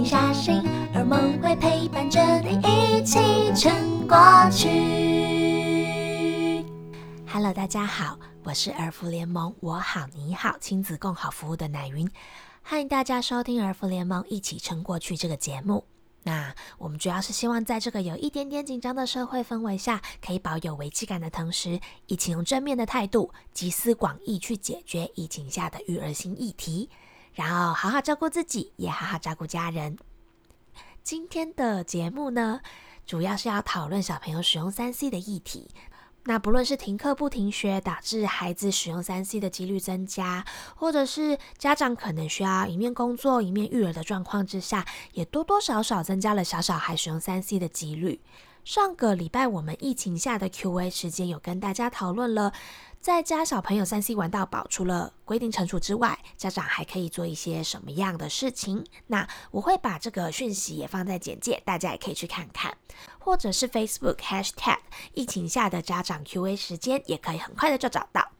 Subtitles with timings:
[0.00, 0.62] 静下心，
[0.94, 3.18] 儿梦会陪伴着你一起
[3.54, 4.16] 撑过
[4.50, 6.64] 去。
[7.28, 12.10] Hello，大家好，我是儿福联盟我好你好亲子共好服务的乃云，
[12.62, 15.84] 欢迎大家收听儿福联盟一起撑过去这个节目。
[16.22, 26.88] 那我们主要是希望在这个有一点点紧张的社会氛围下，可以保有危机感的同时，一起用正面的态度，集思广益去解决疫情下的育儿新议题，
[27.34, 29.96] 然后好好照顾自己，也好好照顾家人。
[31.02, 32.60] 今天的节目呢，
[33.06, 35.68] 主要是要讨论小朋友使用三 C 的议题。
[36.24, 40.44] 那不论是停课不停学，导致孩子使用三 C 的几率增加，
[40.76, 48.20] 或者是家长可能需要一面工作一面育儿的状况之下，也多多少少增加了小小孩使用三 C 的几率。
[48.64, 52.52] 上个礼拜我们疫情下的 Q&A 时间有跟大家讨论了。
[53.00, 58.84] 在家小朋友三 C 玩到饱，除了规定惩处之外，家长还可以做一些什么样的事情？
[59.06, 62.76] 那我会把这个讯息也放在简介，大家也可以去看看，
[63.18, 64.78] 或者是 Facebook Hashtag
[65.14, 68.30] 疫情下的家长 QA 时间，也可以很快的就找到。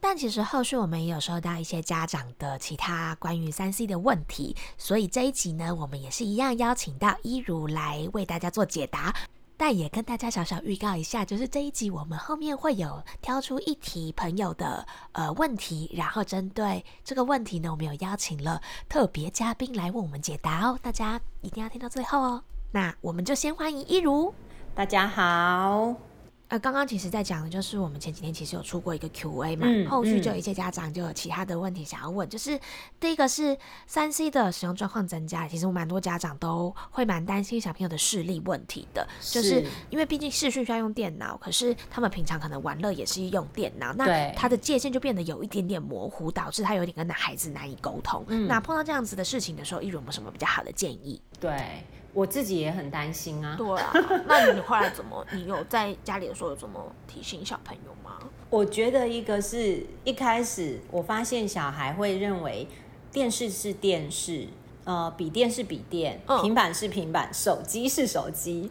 [0.00, 9.14] 但其实后续我们也有收到一些家长的其他关于三 C 的问题，所以这一集呢，我们也是一样邀请到一如来为大家做解答。
[9.60, 22.44] 但也跟大家小小预告一下，就是这一集我们后面会有挑出一题朋友的呃问题，然后针对这个问题呢，我们有邀请了特别嘉宾来为我们解答哦，大家一定要听到最后哦。
[22.70, 24.32] 那我们就先欢迎一如，
[24.76, 26.07] 大家好。
[26.48, 32.58] 呃，刚刚其实在讲的就是我们前几天其实有出过一个 Q&A 嘛，嗯、后续就有一些家长就有其他的问题想要问，嗯、就是
[32.98, 48.24] 第一个是三 C 的使用状况增加，其实我蛮多家长都会蛮担心小朋友的视力问题的，是就是因为毕竟视讯需要用电脑，可是他们平常可能玩乐也是用电脑，那他的界限就变得有一点点模糊，导致他有点跟孩子难以沟通。
[48.28, 51.20] 嗯、那碰到这样子的事情的时候，一如有什么比较好的建议？
[51.38, 51.84] 对。
[52.12, 53.54] 我自己也很担心啊。
[53.56, 53.92] 对啊，
[54.26, 55.24] 那你后来怎么？
[55.32, 58.18] 你有在家里的时候有怎么提醒小朋友吗？
[58.50, 62.66] 我觉得一个是一开始我发现小孩会认为
[63.12, 64.46] 电视是电视，
[64.84, 68.70] 呃，笔电是笔电，嗯、平板是平板，手机是手机，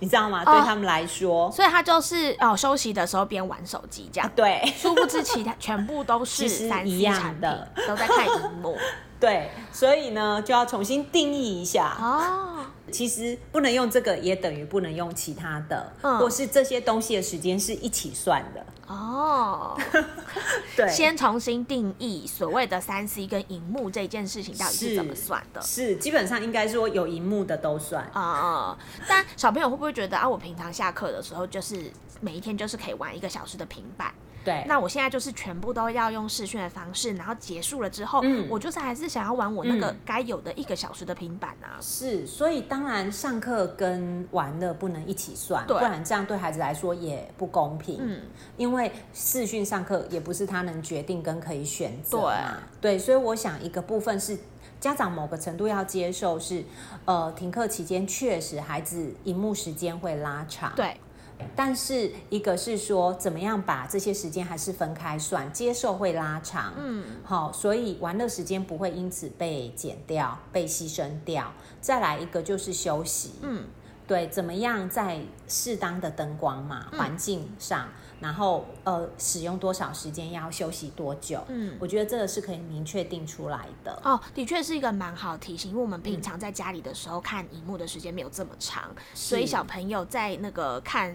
[0.00, 0.42] 你知道吗？
[0.44, 4.30] 哦、对他们来说，所以他就是哦，休息的时候边玩手机这样。
[4.36, 7.50] 对，殊不知其他全部都是三 C 产品，
[7.86, 8.76] 都在看荧幕。
[9.20, 12.64] 对，所以呢，就要重新定义一下哦。
[12.90, 19.78] 其实不能用这个，也等于不能用其他的，嗯、或是这些东西的时间是一起算的哦。
[20.74, 25.60] 对，先重新定义所谓的三 C 跟荧幕这件事情到底是怎么算的？
[25.60, 29.02] 是，是基本上应该说有荧幕的都算啊、嗯。
[29.06, 31.92] 但小朋友会不会觉得啊，我平常下课的时候就是
[32.22, 34.14] 每一天就是可以玩一个小时的平板？
[34.48, 41.76] 对，那我现在就是全部都要用视讯的方式，然后结束了之后，嗯，我就是还是想要玩我那个该有的一个小时的平板啊。
[41.80, 47.98] 是，所以当然上课跟玩乐不能一起算，不然这样对孩子来说也不公平。
[48.00, 48.22] 嗯，
[48.56, 52.56] 因为视讯上课也不是他能决定跟可以选择嘛。
[52.80, 54.38] 对，对，所以我想一个部分是
[54.80, 56.64] 家长某个程度要接受是，
[57.04, 60.72] 呃，停课期间确实孩子荧幕时间会拉长。
[60.74, 60.96] 对。
[61.54, 71.52] 但是一个是说，怎么样把这些时间还是分开算，接受会拉长，嗯，好，所以玩乐时间不会因此被减掉、被牺牲掉。
[71.80, 73.64] 再来一个就是休息，嗯，
[74.08, 77.86] 对，怎么样在适当的灯光嘛、环境上，
[78.18, 84.00] 然后呃，使用多少时间要休息多久，嗯，我觉得这个是可以明确定出来的。
[84.02, 91.14] 哦，的确是一个蛮好的提醒，因为我们平常在家里的时候看荧幕的时间没有这么长，是所以小朋友在那个看。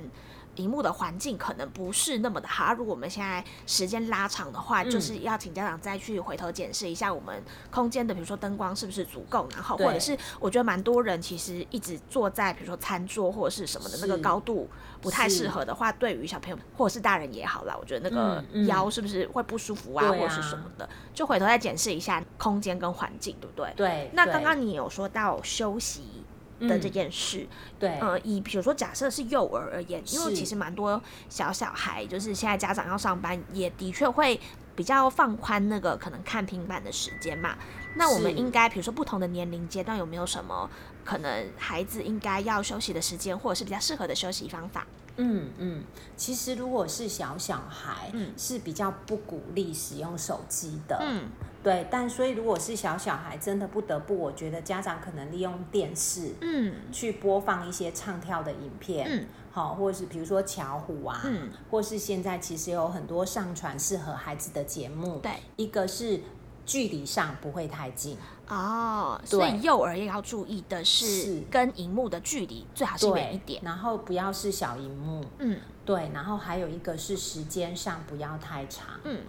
[0.55, 14.69] 荧幕的环境可能不是那么的好，如果我们现在时间拉长的话，嗯、就是要请家长再去回头检视一下我们空间的，比如说灯光是不是足够，然后或者是我觉得蛮多人其实一直坐在比如说餐桌或者是什么的那个高度
[15.01, 23.73] 不太适合的话，对于小朋友或者是大人也好啦，我觉得那个腰是不是会不舒服啊，嗯嗯、或者是什么的，就回头再检视一下空间跟环境，对不对？
[23.75, 24.11] 对。
[24.13, 26.22] 那刚刚你有说到休息。
[26.67, 27.49] 的这件事，嗯、
[27.79, 34.39] 对，呃，以比如说假设是幼儿而言，因为其实蛮多小小孩，就是现在家长要上班，也的确会
[34.75, 37.55] 比较放宽那个可能看平板的时间嘛。
[37.95, 40.69] 那我们应该，比如说不同的年龄阶段，有没有什么
[41.05, 44.87] 可能孩子应该要休息的时间，或者是比较适合的休息方法？
[45.17, 45.83] 嗯嗯，
[46.17, 51.29] 其实如果是小小孩，嗯，是比较不鼓励使用手机的，嗯。
[51.63, 66.19] 对，但所以如果是小小孩，真的不得不，我觉得家长可能利用电视，嗯，去播放一些唱跳的影片，嗯，好，或者是比如说巧虎啊，嗯，或是现在其实有很多上传适合孩子的节目，对，一个是
[66.65, 68.17] 距离上不会太近
[68.49, 79.21] 哦，所以幼儿也要注意的是跟荧幕的距离最好是远一点，然后不要是小荧幕，嗯，对，然后还有一个是时间上不要太长，嗯，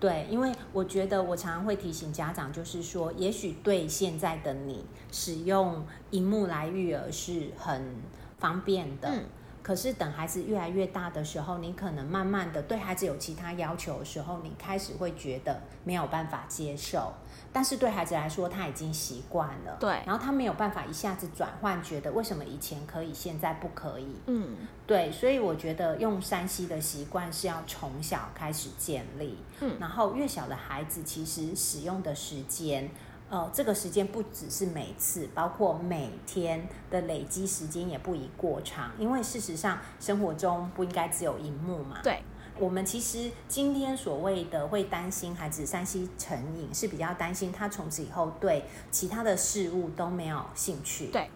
[0.00, 7.96] 对，因为我觉得我常常会提醒家长，就是说，也许对现在的你使用荧幕来育儿是很
[8.38, 9.12] 方便的。
[9.62, 17.12] 可是等孩子越来越大的时候，你可能慢慢的对孩子有其他要求的时候，你开始会觉得没有办法接受。
[17.52, 24.06] 但是对孩子来说，他已经习惯了，对，然后他没有办法一下子转换，觉得为什么以前可以，现在不可以？
[24.26, 32.88] 嗯，对，所以我觉得用山西的习惯是要从小开始建立，嗯，然后越小的孩子其实使用的时间。
[33.30, 42.00] 呃，这个时间不只是每次，包括每天的累积时间也不宜过长，因为事实上生活中不应该只有荧幕嘛。
[42.02, 42.24] 对，
[42.58, 51.06] 我们其实今天所谓的会担心孩子三 C 成瘾，是比较担心他从此以后对其他的事物都没有兴趣。
[51.06, 51.30] 对，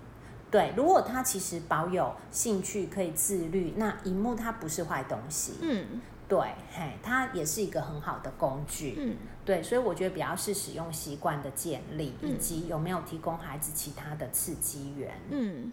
[0.50, 5.52] 对，如果他其实保有兴趣，可以自律，那荧幕它不是坏东西。
[5.62, 6.00] 嗯。
[6.28, 6.38] 对，
[6.72, 8.96] 嘿，它也是一个很好的工具。
[8.98, 15.14] 嗯，对，所以我觉得比较是使用习惯的建立，嗯，以及有没有提供孩子其他的刺激源。
[15.30, 15.72] 嗯，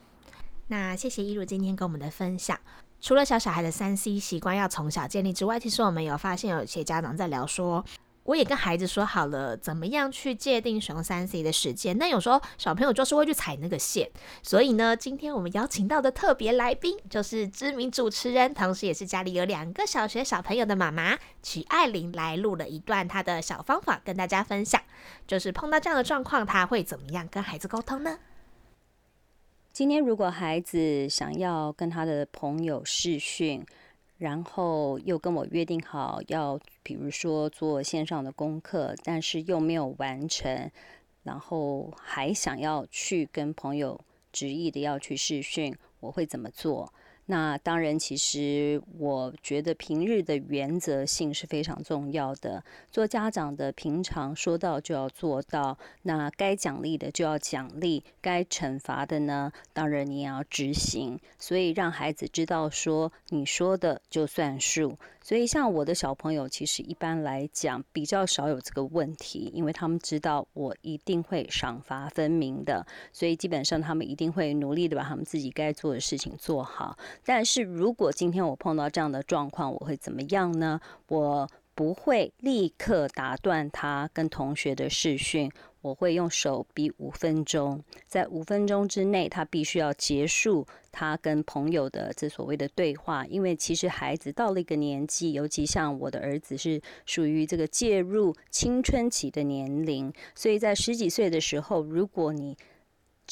[0.68, 2.59] 那谢谢一如今天跟我们的分享。
[3.00, 7.83] 除了小小孩的三 C 习惯要从小建立之外，其实我们有发现有些家长在聊说。
[8.23, 11.97] 我也跟孩子说好了，怎么样去界定使用三 C 的时间。
[11.97, 14.09] 那有时候小朋友就是会去踩那个线，
[14.44, 24.79] 所以呢，今天我们邀请到的特别来宾就是知名主持人，同时也是家里有两个小学小朋友的妈妈曲爱玲，来录了一段她的小方法跟大家分享。
[25.25, 28.19] 就是碰到这样的状况，她会怎么样跟孩子沟通呢？
[29.73, 33.65] 今天如果孩子想要跟他的朋友视讯。
[34.21, 40.69] 然后又跟我约定好要，比如说做线上的功课，但是又没有完成，
[41.23, 44.00] 然后还想要去跟朋友
[44.31, 46.94] 执意的要去试训，我会怎么做？
[47.27, 52.63] 那当然，其实我觉得平日的原则性是非常重要的。
[52.91, 55.77] 做家长的，平常说到就要做到。
[56.01, 61.19] 那该奖励的就要奖励，该惩罚的呢，当然你也要执行。
[61.39, 64.97] 所以让孩子知道说，你说的就算数。
[65.23, 76.97] 所以，像我的小朋友，其实一般来讲比较少有这个问题，因为他们知道我一定会赏罚分明的，所以基本上他们一定会努力的把他们自己该做的事情做好。
[77.25, 80.80] 但是如果今天我碰到这样的状况，我会怎么样呢？
[81.08, 85.52] 我不会立刻打断他跟同学的视讯。
[85.81, 93.25] 我会用手比五分钟，在五分钟之内，他必须要结束他跟朋友的这所谓的对话。
[93.25, 102.56] 因为其实孩子到了一个年纪，尤其像我的儿子是属于这个介入青春期的年龄，所以在十几岁的时候，如果你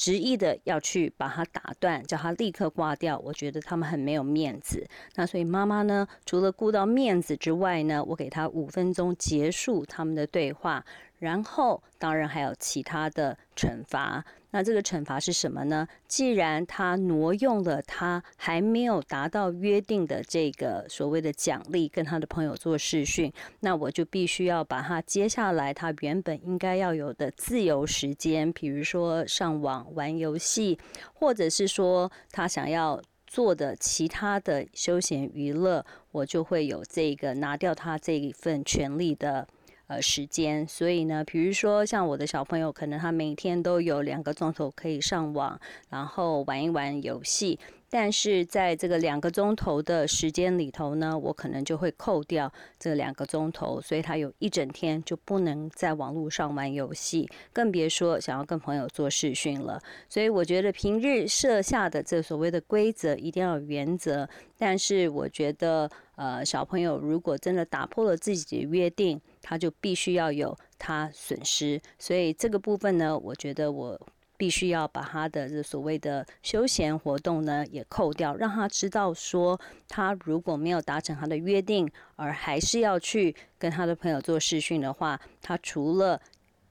[0.00, 4.82] 执意的要去把他打断，叫他立刻挂掉，我觉得他们很没有面子。
[5.16, 10.82] 那所以妈妈呢，除了顾到面子之外呢，我给他五分钟结束他们的对话。
[11.20, 14.24] 然后，当然还有其他的惩罚。
[14.52, 15.86] 那这个惩罚是什么呢？
[16.08, 30.76] 既然他挪用了他还没有达到约定的这个所谓的奖励，跟他的朋友做试训，那我就必须要把他接下来他原本应该要有的自由时间，比如说上网玩游戏，
[31.14, 39.46] 或者是说他想要做的其他的休闲娱乐，我就会有这个拿掉他这一份权利的。
[39.90, 47.58] 呃，时间，所以呢，比如说像我的小朋友，可能他每天都有两个钟头可以上网，然后玩一玩游戏。
[47.92, 59.82] 但是在这个两个钟头的时间里头呢，我可能就会扣掉这两个钟头，所以他有一整天就不能在网络上玩游戏，更别说想要跟朋友做视讯了。
[60.08, 71.80] 所以我觉得平日设下的这所谓的规则一定要有原则，但是我觉得呃，小朋友如果真的打破了自己的约定，他就必须要有他损失。
[71.98, 74.00] 所以这个部分呢，我觉得我。
[74.40, 86.18] 必须要把他的这所谓的休闲活动呢也扣掉，让他知道说，他如果没有达成他的约定，而还是要去跟他的朋友做试训的话，他除了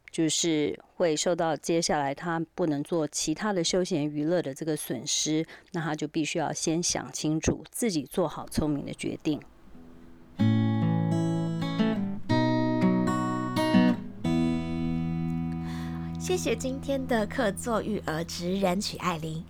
[0.09, 9.39] 就是会受到接下来他不能做其他的休闲娱乐的这个损失，那他就必须要先想清楚，自己做好聪明的决定。
[16.29, 19.43] 谢谢今天的客座育儿职人曲爱玲。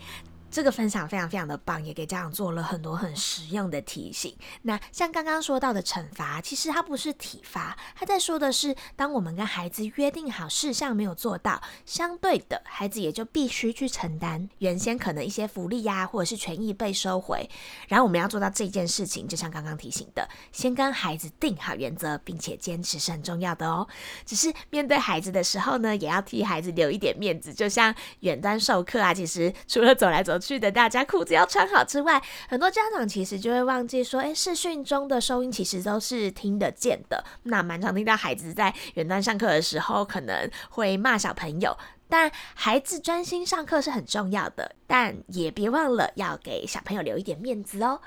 [0.60, 4.36] 这个分享非常非常的棒，也给家长做了很多很实用的提醒。
[4.64, 17.50] 那像刚刚说到的惩罚，其实它不是体罚，它在说的是，当我们跟孩子约定好事项没有做到，相对的，孩子也就必须去承担原先可能一些福利呀、或者是权益被收回。
[17.88, 23.88] 然后我们要做到这件事情，就像刚刚提醒的，先跟孩子定好原则，并且坚持是很重要的哦。
[24.26, 27.54] 只是面对孩子的时候呢，也要替孩子留一点面子。
[27.54, 37.22] 就像远端授课啊，其实除了走来走去的大家裤子要穿好之外，很多家长其实就会忘记说，诶，视讯中的收音其实都是听得见的。
[37.44, 41.78] 那蛮常听到孩子在远端上课的时候，可能会骂小朋友。
[42.08, 48.00] 但孩子专心上课是很重要的，但也别忘了要给小朋友留一点面子哦。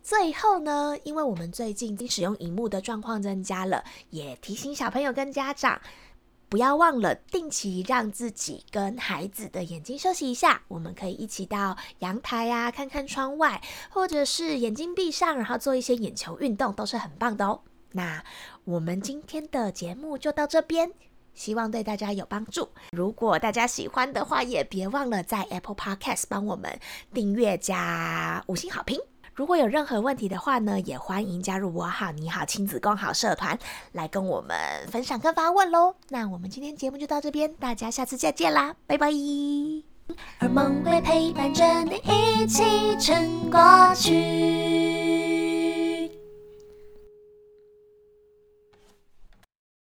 [0.00, 5.80] 最后呢，因为我们最近使用荧幕的状况增加了，也提醒小朋友跟家长。
[6.48, 10.62] 不要忘了定期让自己跟孩子的眼睛休息一下。
[10.68, 17.60] 我们可以一起到阳台啊，看看窗外，或者是眼睛闭上，然后做一些眼球运动，都是很棒的哦。
[17.92, 18.24] 那
[18.64, 20.90] 我们今天的节目就到这边，
[21.34, 22.68] 希望对大家有帮助。
[22.92, 26.78] 如果大家喜欢的话，也别忘了在 Apple Podcast 帮我们
[27.12, 28.98] 订阅加五星好评。
[29.38, 33.56] 如果有任何问题的话呢，也欢迎加入我好你好亲子共好社团
[33.92, 34.56] 来跟我们
[34.88, 35.94] 分享跟发问喽。
[36.08, 39.12] 那我们今天节目就到这边，大家下次再见啦，拜拜。
[40.40, 42.64] 而梦会陪伴着你一起
[42.98, 44.67] 撑过去。